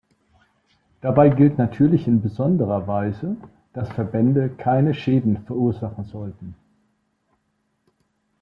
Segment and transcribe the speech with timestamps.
[1.01, 3.37] Dabei gilt natürlich in besonderer Weise,
[3.73, 6.55] dass Verbände keine Schäden verursachen sollten.